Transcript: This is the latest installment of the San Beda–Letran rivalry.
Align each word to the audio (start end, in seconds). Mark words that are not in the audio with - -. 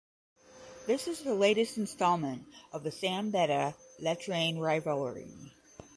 This 0.87 1.07
is 1.07 1.21
the 1.21 1.35
latest 1.35 1.77
installment 1.77 2.47
of 2.73 2.81
the 2.81 2.89
San 2.89 3.29
Beda–Letran 3.29 4.57
rivalry. 4.59 5.29